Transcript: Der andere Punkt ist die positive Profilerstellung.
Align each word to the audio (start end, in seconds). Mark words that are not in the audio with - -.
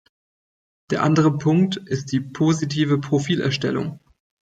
Der 0.89 1.03
andere 1.03 1.37
Punkt 1.37 1.75
ist 1.77 2.11
die 2.11 2.21
positive 2.21 2.99
Profilerstellung. 2.99 3.99